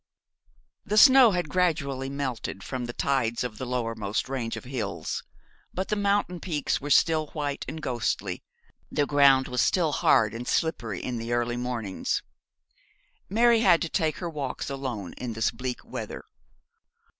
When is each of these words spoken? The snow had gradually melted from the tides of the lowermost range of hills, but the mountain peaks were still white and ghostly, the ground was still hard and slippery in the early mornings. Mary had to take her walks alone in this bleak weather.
The 0.83 0.97
snow 0.97 1.29
had 1.29 1.47
gradually 1.47 2.09
melted 2.09 2.63
from 2.63 2.85
the 2.85 2.93
tides 2.93 3.43
of 3.43 3.59
the 3.59 3.67
lowermost 3.67 4.27
range 4.27 4.57
of 4.57 4.63
hills, 4.63 5.21
but 5.75 5.89
the 5.89 5.95
mountain 5.95 6.39
peaks 6.39 6.81
were 6.81 6.89
still 6.89 7.27
white 7.33 7.63
and 7.67 7.79
ghostly, 7.83 8.41
the 8.91 9.05
ground 9.05 9.47
was 9.47 9.61
still 9.61 9.91
hard 9.91 10.33
and 10.33 10.47
slippery 10.47 11.03
in 11.03 11.17
the 11.19 11.33
early 11.33 11.55
mornings. 11.55 12.23
Mary 13.29 13.59
had 13.59 13.79
to 13.83 13.89
take 13.89 14.17
her 14.17 14.27
walks 14.29 14.71
alone 14.71 15.13
in 15.19 15.33
this 15.33 15.51
bleak 15.51 15.85
weather. 15.85 16.25